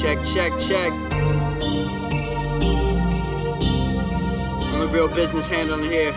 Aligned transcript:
Check, 0.00 0.22
check, 0.22 0.52
check. 0.60 0.92
I'm 4.72 4.80
a 4.80 4.86
real 4.92 5.08
business 5.08 5.48
hand 5.48 5.72
on 5.72 5.82
here. 5.82 6.12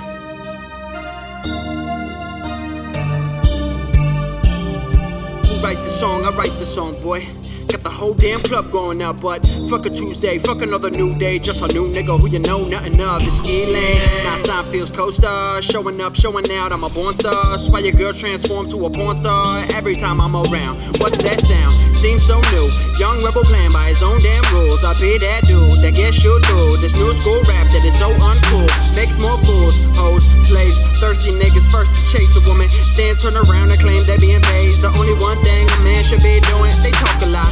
Who 5.45 5.63
write 5.63 5.77
the 5.77 5.89
song? 5.89 6.23
I 6.23 6.29
write 6.37 6.53
the 6.59 6.65
song, 6.65 6.93
boy. 7.01 7.27
Got 7.71 7.87
the 7.87 7.89
whole 7.89 8.13
damn 8.13 8.41
club 8.41 8.69
going 8.69 8.97
now, 8.97 9.13
but 9.13 9.47
fuck 9.69 9.85
a 9.85 9.89
Tuesday, 9.89 10.37
fuck 10.37 10.61
another 10.61 10.89
new 10.89 11.17
day. 11.17 11.39
Just 11.39 11.63
a 11.63 11.71
new 11.71 11.87
nigga 11.87 12.19
who 12.19 12.27
you 12.27 12.39
know 12.39 12.67
nothing 12.67 12.99
of. 12.99 13.23
It's 13.23 13.39
Elaine. 13.47 14.27
Now 14.27 14.35
Seinfeld's 14.43 14.91
coaster. 14.91 15.31
Showing 15.63 16.01
up, 16.01 16.13
showing 16.13 16.43
out, 16.51 16.73
I'm 16.73 16.83
a 16.83 16.89
born 16.89 17.13
star. 17.13 17.31
That's 17.31 17.71
why 17.71 17.79
your 17.79 17.93
girl 17.93 18.11
transformed 18.11 18.75
to 18.75 18.85
a 18.85 18.89
porn 18.89 19.15
star 19.15 19.63
every 19.71 19.95
time 19.95 20.19
I'm 20.19 20.35
around. 20.35 20.83
What's 20.99 21.23
that 21.23 21.39
sound? 21.47 21.71
Seems 21.95 22.27
so 22.27 22.43
new. 22.51 22.67
Young 22.99 23.23
rebel 23.23 23.47
playing 23.47 23.71
by 23.71 23.95
his 23.95 24.03
own 24.03 24.19
damn 24.19 24.43
rules. 24.51 24.83
I 24.83 24.91
be 24.99 25.15
that 25.23 25.47
dude 25.47 25.79
that 25.79 25.95
gets 25.95 26.19
you 26.25 26.35
through 26.43 26.75
this 26.83 26.91
new 26.99 27.13
school 27.13 27.39
rap 27.47 27.71
that 27.71 27.85
is 27.87 27.95
so 27.95 28.11
uncool. 28.19 28.67
Makes 28.99 29.15
more 29.15 29.39
fools, 29.47 29.79
hoes, 29.95 30.27
slaves, 30.43 30.75
thirsty 30.99 31.31
niggas 31.31 31.71
first 31.71 31.95
to 31.95 32.01
chase 32.11 32.35
a 32.35 32.43
woman, 32.49 32.67
then 32.97 33.15
turn 33.15 33.39
around 33.39 33.71
and 33.71 33.79
claim 33.79 34.03
they 34.03 34.17
being 34.17 34.41
paid. 34.41 34.75
The 34.83 34.91
only 34.91 35.15
one 35.23 35.39
thing 35.39 35.71
a 35.71 35.79
man 35.87 36.03
should 36.03 36.19
be 36.19 36.41
doing, 36.51 36.75
they 36.83 36.91
talk 36.91 37.15
a 37.23 37.31
lot 37.31 37.50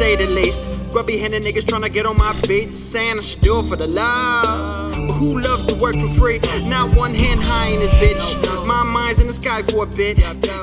say 0.00 0.16
the 0.16 0.32
least. 0.32 0.62
Grubby 0.90 1.18
handed 1.18 1.42
niggas 1.42 1.66
tryna 1.68 1.92
get 1.92 2.06
on 2.06 2.16
my 2.16 2.32
beats, 2.48 2.78
saying 2.78 3.18
I 3.18 3.20
should 3.20 3.42
do 3.42 3.60
it 3.60 3.68
for 3.68 3.76
the 3.76 3.86
love. 3.86 4.90
But 4.90 5.16
who 5.20 5.38
loves 5.38 5.64
to 5.68 5.76
work 5.76 5.94
for 5.94 6.08
free? 6.16 6.40
Not 6.64 6.96
one 6.96 7.14
hand 7.14 7.44
high 7.44 7.68
in 7.68 7.80
this 7.80 7.92
bitch. 8.00 8.24
My 8.66 8.82
mind's 8.82 9.20
in 9.20 9.26
the 9.26 9.34
sky 9.34 9.62
for 9.62 9.84
a 9.84 9.86
bit. 9.86 10.16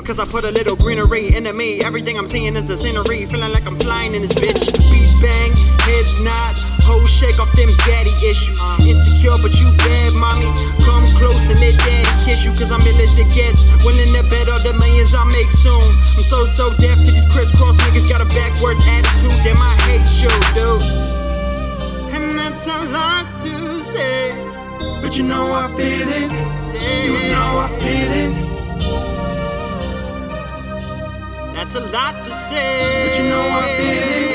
Cause 0.03 0.19
I 0.19 0.25
put 0.25 0.43
a 0.43 0.51
little 0.51 0.75
greenery 0.75 1.35
into 1.37 1.53
me. 1.53 1.79
Everything 1.85 2.17
I'm 2.17 2.25
seeing 2.25 2.55
is 2.55 2.67
the 2.67 2.75
scenery. 2.75 3.29
Feeling 3.29 3.53
like 3.53 3.67
I'm 3.67 3.77
flying 3.77 4.15
in 4.15 4.23
this 4.23 4.33
bitch. 4.33 4.57
Beat 4.89 5.13
bang, 5.21 5.53
heads 5.85 6.17
nod. 6.19 6.57
Hoes 6.81 7.07
shake 7.07 7.37
off 7.39 7.53
them 7.53 7.69
daddy 7.85 8.15
issues. 8.25 8.57
Insecure, 8.81 9.37
but 9.37 9.53
you 9.61 9.69
bad, 9.85 10.17
mommy. 10.17 10.49
Come 10.81 11.05
close 11.21 11.45
and 11.47 11.59
let 11.61 11.77
daddy 11.85 12.09
kiss 12.25 12.41
you. 12.43 12.51
Cause 12.57 12.73
I'm 12.73 12.81
ill 12.81 12.99
as 13.05 13.15
it 13.21 13.29
gets. 13.37 13.69
Winning 13.85 14.11
the 14.17 14.25
bet 14.33 14.49
of 14.49 14.65
the 14.65 14.73
millions 14.81 15.13
I 15.13 15.23
make 15.29 15.53
soon. 15.53 15.87
I'm 16.17 16.25
so, 16.25 16.49
so 16.49 16.73
deaf 16.81 16.97
to 17.05 17.11
these 17.13 17.29
crisscross 17.29 17.77
niggas. 17.85 18.09
Got 18.09 18.25
a 18.25 18.29
backwards 18.33 18.81
attitude. 18.81 18.96
A 22.77 22.85
lot 22.91 23.25
to 23.41 23.83
say. 23.83 24.35
But 25.01 25.17
you 25.17 25.23
know 25.23 25.51
I 25.51 25.67
feel 25.77 26.07
it. 26.21 26.31
You 27.05 27.15
know 27.31 27.49
I 27.65 27.67
feel 27.79 28.11
it. 28.23 28.33
That's 31.55 31.75
a 31.75 31.81
lot 31.95 32.21
to 32.21 32.31
say. 32.31 32.79
But 33.03 33.17
you 33.19 33.29
know 33.29 33.45
I 33.61 33.65
feel 33.77 34.21
it. 34.21 34.26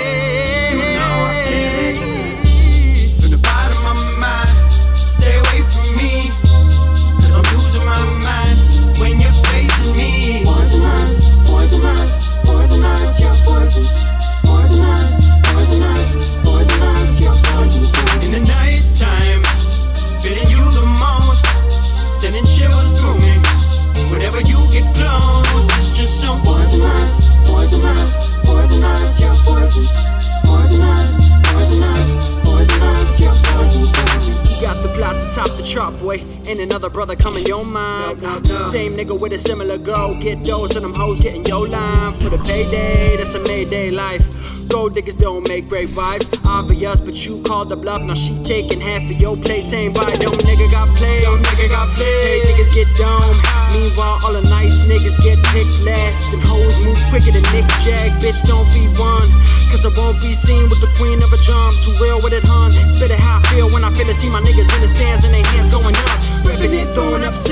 To 35.73 35.79
top 35.79 35.93
the 35.93 35.99
chart, 35.99 36.01
boy. 36.01 36.51
Ain't 36.51 36.61
another 36.61 36.91
brother 36.91 37.17
coming 37.17 37.45
your 37.47 37.65
mind. 37.65 38.21
Same 38.67 38.93
nigga 38.93 39.21
with 39.21 39.33
a 39.33 39.39
similar 39.39 39.79
goal. 39.79 40.15
Get 40.21 40.45
those 40.45 40.77
and 40.77 40.85
them 40.85 40.95
hoes 40.95 41.21
getting 41.21 41.45
your 41.45 41.69
line 41.69 42.13
for 42.15 42.29
the 42.29 42.39
payday. 42.39 43.17
That's 43.17 43.35
a 43.35 43.41
Mayday 43.41 43.91
life. 43.91 44.23
Gold 44.69 44.95
diggers 44.95 45.15
don't 45.15 45.47
make 45.49 45.69
great 45.69 45.89
vibes. 45.89 46.33
Obvious, 46.47 47.01
but 47.01 47.15
you 47.27 47.43
called 47.43 47.69
the 47.69 47.77
bluff. 47.77 48.01
Now 48.03 48.15
she 48.15 48.33
taking 48.43 48.81
half 48.81 49.03
of 49.05 49.21
your 49.21 49.37
plate. 49.37 49.73
Ain't 49.73 49.97
right. 49.99 50.17
Them 50.17 50.33
nigga 50.49 50.71
got 50.71 50.89
played. 50.97 51.25
Them 51.25 51.43
nigga 51.43 51.69
got 51.69 51.89
played. 51.93 52.23
Hey, 52.25 52.41
niggas 52.49 52.73
get 52.73 52.89
dome. 52.97 53.37
Meanwhile, 53.73 54.21
all 54.25 54.33
the 54.33 54.43
nice 54.49 54.85
niggas 54.85 55.21
get 55.21 55.37
picked 55.53 55.77
last. 55.85 56.33
And 56.33 56.43
hoes 56.45 56.81
move 56.85 56.99
quicker 57.11 57.33
than 57.33 57.45
Nick 57.53 57.69
Jag. 57.85 58.17
Bitch, 58.25 58.41
don't 58.49 58.69
be 58.73 58.89
one. 58.97 59.29
Cause 59.73 59.89
I 59.89 59.93
won't 59.97 60.21
be 60.21 60.37
seen 60.37 60.69
with 60.69 60.85
the 60.85 60.93
queen 61.01 61.23
of 61.25 61.33
a 61.33 61.41
drum. 61.49 61.73
Too 61.81 61.97
real 62.01 62.21
with 62.21 62.37
it, 62.37 62.45
hun. 62.45 62.73
Spit 62.93 63.11
it 63.11 63.19
how 63.19 63.41
I 63.41 63.43
feel 63.49 63.73
when 63.73 63.85
I 63.85 63.91
feel 63.93 64.09
it. 64.09 64.17
See 64.17 64.29
my 64.29 64.41
niggas 64.41 64.69
in 64.69 64.82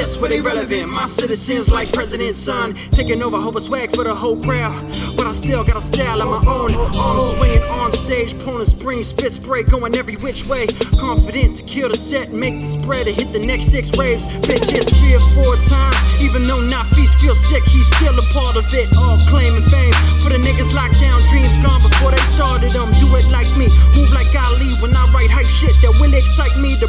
sets 0.00 0.20
where 0.20 0.30
they 0.30 0.40
relevant. 0.40 0.88
My 0.88 1.04
citizens 1.04 1.70
like 1.70 1.92
President 1.92 2.34
son. 2.34 2.74
Taking 2.90 3.22
over, 3.22 3.36
hover 3.36 3.60
swag 3.60 3.94
for 3.94 4.04
the 4.04 4.14
whole 4.14 4.40
crowd. 4.40 4.80
But 5.16 5.26
I 5.26 5.32
still 5.32 5.62
got 5.64 5.76
a 5.76 5.82
style 5.82 6.22
of 6.22 6.28
my 6.28 6.42
own. 6.48 6.72
Arms 6.96 7.36
swinging 7.36 7.62
on 7.80 7.92
stage, 7.92 8.32
pulling 8.40 8.64
spring, 8.64 9.02
spit 9.02 9.32
spray, 9.32 9.62
going 9.62 9.94
every 9.96 10.16
which 10.16 10.46
way. 10.46 10.66
Confident 10.98 11.56
to 11.58 11.64
kill 11.64 11.88
the 11.88 11.96
set, 11.96 12.32
make 12.32 12.60
the 12.60 12.66
spread, 12.66 13.06
and 13.08 13.16
hit 13.16 13.28
the 13.28 13.44
next 13.44 13.66
six 13.66 13.92
waves. 13.98 14.24
Bitches 14.48 14.88
fear 15.00 15.20
four 15.36 15.56
times, 15.68 15.96
even 16.22 16.42
though 16.44 16.60
not 16.60 16.86
feast 16.96 17.20
feel 17.20 17.34
sick, 17.34 17.64
he's 17.64 17.86
still 17.96 18.16
a 18.16 18.26
part 18.32 18.56
of 18.56 18.64
it. 18.72 18.88
All 18.96 19.18
claim 19.28 19.52
and 19.52 19.66
fame 19.68 19.92
for 20.24 20.30
the 20.32 20.40
niggas 20.40 20.72
locked 20.72 21.00
down, 21.00 21.20
dreams 21.28 21.56
gone 21.60 21.82
before 21.84 22.10
they 22.10 22.24
started 22.32 22.72
them. 22.72 22.88
Do 22.96 23.12
it 23.16 23.28
like 23.28 23.50
me, 23.60 23.68
move 23.92 24.12
like 24.16 24.32
Ali 24.32 24.72
when 24.80 24.96
I 24.96 25.04
write 25.12 25.28
hype 25.28 25.48
shit 25.48 25.76
that 25.84 25.92
will 26.00 26.14
excite 26.14 26.56
me 26.56 26.76
to 26.80 26.88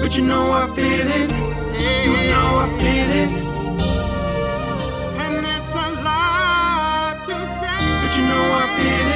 But 0.00 0.16
you 0.16 0.22
know 0.22 0.52
I 0.52 0.66
feel 0.76 1.08
it. 1.20 1.30
You 2.06 2.16
know 2.30 2.48
I 2.64 2.68
feel 2.78 3.10
it. 3.22 3.30
And 5.24 5.44
that's 5.44 5.74
a 5.74 5.88
lot 6.08 7.24
to 7.24 7.46
say. 7.46 7.78
But 8.02 8.16
you 8.16 8.22
know 8.30 8.44
I 8.62 8.66
feel 8.76 9.08
it. 9.10 9.15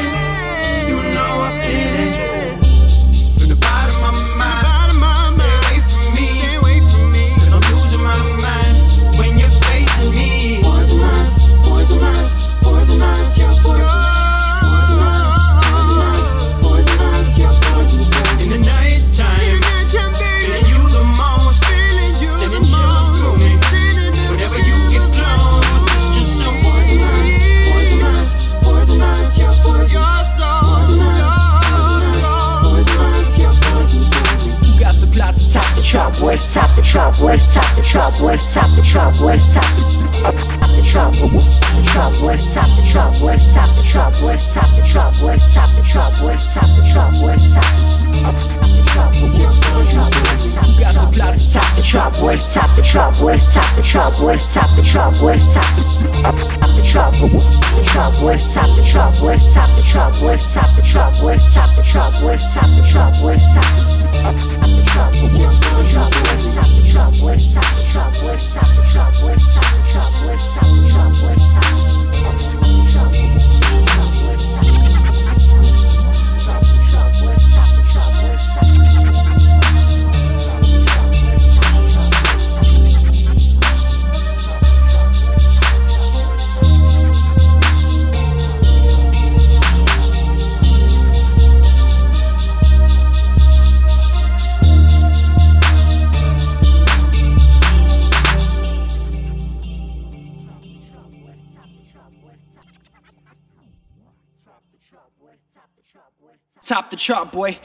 The 38.30 38.36
chop, 38.36 38.38
boy, 38.38 38.38
top 38.54 38.70
the 38.76 38.82
chop, 38.82 39.10
boy, 39.18 39.38
top 39.38 39.66
the 39.66 40.44
top 40.54 40.70
the 40.70 40.82
chop, 40.86 41.10
boy, 41.18 41.38
the 41.38 41.82
chop, 41.90 42.12
boy, 42.20 42.38
top 42.54 42.68
the 42.76 42.82
chop, 42.86 43.10
boy, 43.18 43.36
top 43.50 43.66
the 43.74 43.82
chop, 43.82 44.12
boy, 44.20 44.36
top 44.38 44.68
the 44.70 44.82
chop, 44.82 45.10
boy, 45.18 45.36
top 45.50 45.66
the 45.74 45.82
chop, 45.82 46.14
boy, 46.20 46.36
top 46.54 46.70
the 46.70 46.82
chop, 46.86 47.10
boy, 47.18 47.34
top 47.50 47.66
the 47.66 48.86
chop, 48.90 49.10
boy, 49.18 49.74
You 50.62 50.78
got 50.78 50.94
the 50.94 51.06
plot 51.10 51.38
to 51.38 51.42
top 51.50 51.66
top 51.66 51.74
the 51.74 51.82
chop, 51.82 52.14
boy, 52.20 52.38
top 52.38 52.70
the 52.76 52.82
chop, 52.82 53.18
boy, 53.18 53.38
top 53.50 53.74
the 53.74 53.82
chop, 53.82 54.14
boy, 54.20 54.38
top 54.38 54.70
the 54.76 54.82
chop, 54.86 55.10
boy, 55.18 55.38
top 55.50 55.66
the 55.74 56.82
chop, 56.86 57.10
boy, 57.18 57.34
the 57.34 57.82
chop, 57.90 58.14
boy, 58.20 58.38
top 58.38 58.70
the 58.78 58.82
chop, 58.86 59.10
boy, 59.18 59.38
top 59.50 59.66
the 59.74 59.82
chop, 59.82 60.14
boy, 60.22 60.38
top 60.38 60.70
the 60.76 60.82
chop, 60.86 61.12
boy, 61.18 61.38
top 61.50 61.70
the 61.74 61.82
chop, 61.82 62.12
boy, 62.22 62.38
top 62.38 62.70
the 62.78 62.79
Top 106.62 106.90
the 106.90 106.96
chop, 106.96 107.32
boy. 107.32 107.58